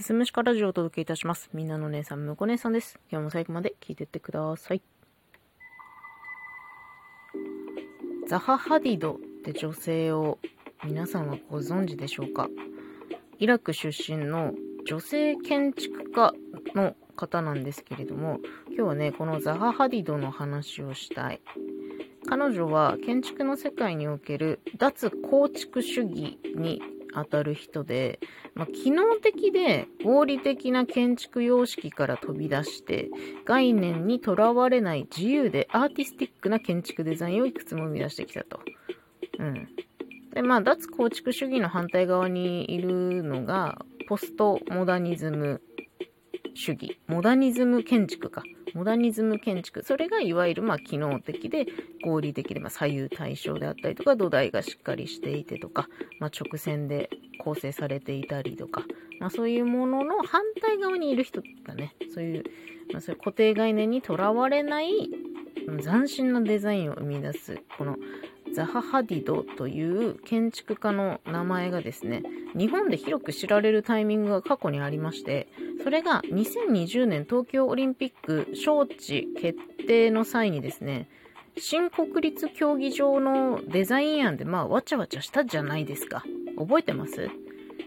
[0.00, 1.50] すすむしかラジオをお届けいたします。
[1.52, 2.98] みんなの姉さん、むこ姉さんです。
[3.12, 4.80] 今日も最後まで聞いてってください。
[8.26, 10.38] ザハ・ハディドって女性を
[10.86, 12.48] 皆さんはご存知でしょうか？
[13.40, 14.54] イラク出身の
[14.86, 16.32] 女性建築家
[16.74, 21.42] の方なんですけれども、今日はね、このザハ・ハディドの話をしたい。
[22.26, 26.80] 彼女は建築の世界における脱構築主義に
[27.14, 28.20] 当たる人で、
[28.54, 33.08] まあ、機能的で合理的な建築様式から飛び出して
[33.44, 38.60] 概念にとらわれない自由でアーティスティックな建築デザインをいくつも生み出してきたと。
[39.38, 39.68] うん。
[40.34, 45.60] で、まあ、脱構築主義の反対側にいるのが、ポストモダニズム
[46.54, 47.00] 主義。
[47.06, 48.42] モダニズム建築か。
[48.74, 49.82] モダニズム建築。
[49.82, 51.66] それがいわゆるま機能的で
[52.04, 55.88] 合理的でまあ左右対称であったりとか土台がしっかりしていてとか、
[56.18, 58.84] まあ、直線で構成されていたりとか、
[59.18, 61.94] まあ、そういうものの反対側にいる人だね。
[62.14, 62.44] そういう、
[62.92, 65.10] まあ、そういう固定概念にとらわれない
[65.82, 67.96] 斬新なデザインを生み出す、この
[68.52, 72.22] ザハ・ハディドという建築家の名前がですね、
[72.56, 75.48] 日本で広く知られるタイミングが過去にありまして、
[75.82, 81.08] それが2020年東京オリンピック招致決定の際にですね、
[81.56, 86.24] 新国立競技場のデザイン案でまあわちゃわちゃしたじゃないですか。
[86.56, 87.30] 覚えてます？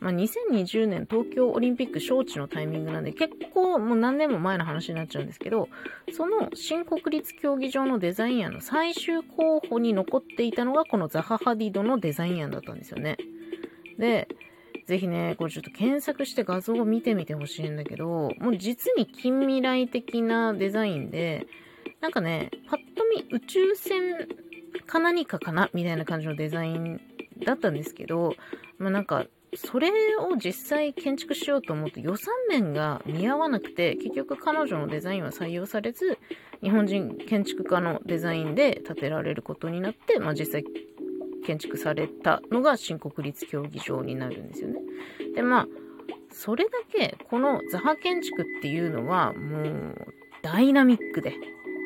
[0.00, 5.68] まあ、2020年東京オリンピック招致のタイミングなんで結構もう何年も前の話になっちゃうんですけど、
[6.12, 13.16] その新国立競技場のデザイン案の最終候補に残っていたのがこのザハ・ハディドのデザイン案だったんですよね。
[13.98, 14.28] で、
[14.86, 21.46] ぜひね、これちょっと検索して画像を見てみてほしいんだけど、もう実に近未来的なデザインで、
[22.00, 24.28] なんかね、パッと見宇宙船
[24.86, 27.00] か何かかなみたいな感じのデザイン
[27.44, 28.34] だったんですけど、
[28.78, 36.18] まあなんかそれを実際建築しようと思って予算面が見合わなくて、結局彼女のデザインは採用されず、
[36.62, 40.64] 日本人建築家のデザインで建てられることになって、まあ実際
[41.44, 44.80] 建築されたのが新国立競技場になるんですよね。
[45.34, 45.66] で、まあ、
[46.32, 49.94] それだけこのザハ建築っていうのはもう
[50.42, 51.34] ダイナミックで、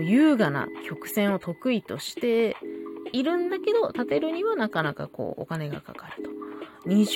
[0.00, 2.56] 優雅な曲線を得意として
[3.12, 6.30] いるんだけど、建てるにはなかなかこうお金がかかると。
[6.86, 7.06] 20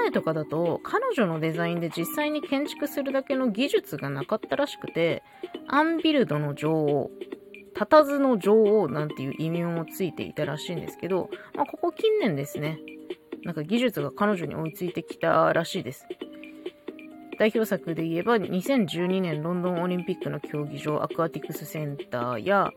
[0.00, 5.22] 前とかだと彼女のデザインで実際に建築するだけの技術がなかったらしくて、
[5.68, 7.10] アンビルドの女王、
[7.74, 12.78] たたずの女王なんていう異名もついていたらしいんですけど、まあ、ここ近年ですね、
[13.44, 16.06] なんか技術が彼女に追いついてきたらしいです。
[17.38, 22.70] 代表作で言えば2012年ロンドンオリンピックの競技場アクアティクスセンターや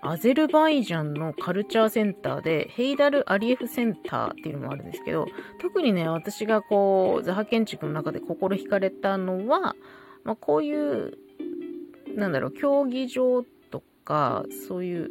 [0.00, 5.26] アゼルバイジャンのカルチャーセンターで、ヘイダル・アリエフセンターっていうのもあるんですけど、
[5.60, 9.76] 特にね、私がこう、ザハ建築の中で心惹かれたのは、
[10.24, 11.18] まあ、こういう、
[12.16, 15.10] なんだろう、競技場とか、そういう、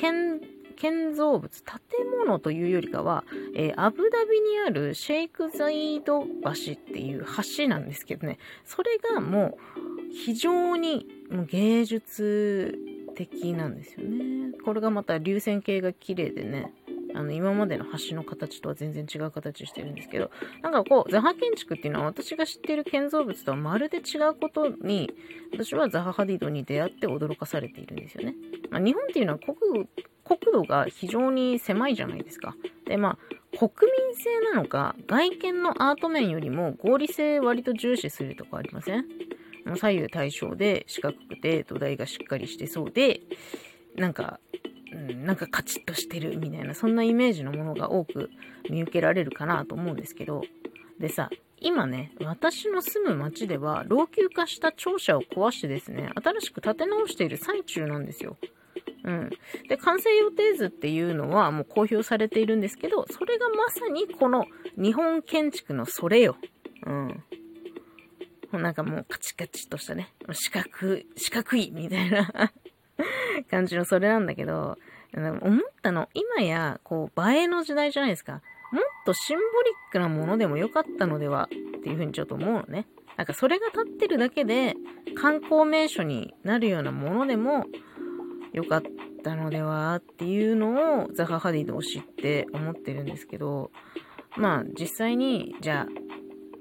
[0.00, 0.40] 建、
[0.76, 1.80] 建造物、建
[2.18, 3.24] 物というよりかは、
[3.54, 7.24] えー、アブダビにあるシェイクザイド橋っていう
[7.56, 11.06] 橋なんですけどね、それがもう非常に
[11.50, 12.78] 芸術
[13.16, 14.52] 的なんですよね。
[14.64, 16.72] これがまた流線形が綺麗でね、
[17.14, 20.30] あの、今までの橋の形とは全然違う形してるんですけど、
[20.62, 25.10] なんかこう、ザハ建築っていうのは私が知ってる建造物とはまるで違うことに、
[25.52, 28.34] 私はザハハディドに出会って驚かされているんですよね。
[28.70, 29.88] まあ、日本っていうのは国、
[30.24, 32.54] 国土が非常に狭いじゃないですか。
[32.84, 33.70] で、まあ、国
[34.06, 39.06] 民性なのか、外見のアート面よりも合理性割と重視するとかありません？
[39.74, 43.20] 左右対称で四角くて土台がしっかりしてそうで、
[43.96, 44.38] なんか、
[44.92, 48.30] うん、なんかカチッとしてるみたいな、そんなイメージのものが多く
[48.70, 50.42] 見受けられるかなと思うんですけど、
[51.00, 58.36] でさ、今ね、私の住む町では老朽化した庁舎を壊してですね、新しく建て直している最中なんですよ。
[59.04, 59.30] うん。
[59.68, 64.46] で、完成予定図っていうのはもう公表されているんですけど、それがまさにこの
[64.76, 66.36] 日本建築のそれよ。
[66.84, 67.24] うん。
[68.58, 70.68] なんかもうカチカチとしたね、四角、
[71.16, 72.52] 四角いみたいな
[73.50, 74.78] 感じのそれなんだけど、
[75.14, 78.42] 思ったの、今や、こう、映えの時代じゃないですか。
[78.72, 82.86] もっとシンボリックなものでもよかったのではっていうふうにちょっと思うのね。
[83.16, 84.74] なんかそれが立ってるだけで
[85.14, 87.64] 観光名所になるようなものでも
[88.52, 88.82] よかっ
[89.24, 93.70] たのではっていうのをザハ・ハディドを知って思ってるんですけど、
[94.36, 96.05] まあ実際にじゃあ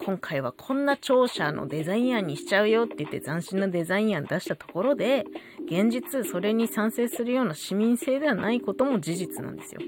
[0.06, 5.26] 今回はこんな庁舎のデザイン案にしちゃうよって言って斬新なデザイン案出したところで、
[5.66, 9.82] 現実それに賛成するような市民性ではないことも事実なんですよ。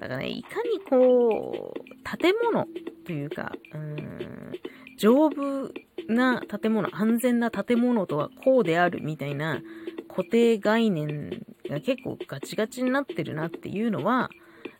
[0.00, 2.66] だからね、いかにこう、建物
[3.04, 4.52] というか、うーん、
[4.96, 5.70] 丈夫
[6.08, 9.60] な建物、安全な建物とはこうであるみたいな
[10.08, 14.30] 固定概念が結構ガチガチになってるなっていうのは、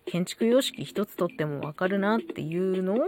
[0.07, 2.99] 建築様式一つとってもわかるなっていうのを、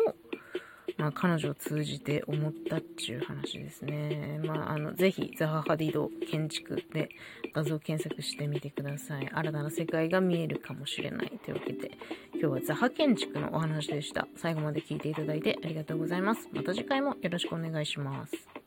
[0.97, 4.41] まあ、彼女を通じて思ったっていう話ですね。
[4.45, 7.09] まあ、あの、ぜひ、ザハ・ハディド建築で
[7.53, 9.29] 画像検索してみてください。
[9.33, 11.33] 新たな世界が見えるかもしれない。
[11.45, 11.91] というわけで、
[12.35, 14.29] 今日はザハ建築のお話でした。
[14.37, 16.49] 最後まで聞いていただいてありがとうございます。
[16.53, 18.64] また次回もよろしくお願いします。